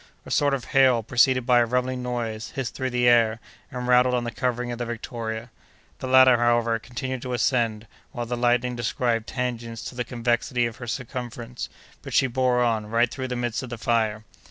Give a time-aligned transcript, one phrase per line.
[0.25, 4.15] A sort of hail, preceded by a rumbling noise, hissed through the air and rattled
[4.15, 5.51] on the covering of the Victoria.
[5.99, 10.77] The latter, however, continued to ascend, while the lightning described tangents to the convexity of
[10.77, 11.69] her circumference;
[12.01, 14.23] but she bore on, right through the midst of the fire.